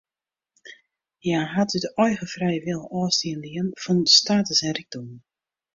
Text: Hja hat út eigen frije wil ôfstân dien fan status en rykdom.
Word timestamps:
Hja 1.23 1.41
hat 1.57 1.75
út 1.77 1.85
eigen 2.05 2.31
frije 2.33 2.61
wil 2.65 2.81
ôfstân 3.01 3.39
dien 3.47 3.67
fan 3.83 3.99
status 4.19 4.59
en 4.67 4.75
rykdom. 4.79 5.07